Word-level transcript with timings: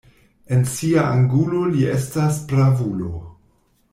En 0.55 0.63
sia 0.71 1.03
angulo 1.17 1.61
li 1.75 1.85
estas 1.97 2.39
bravulo. 2.53 3.13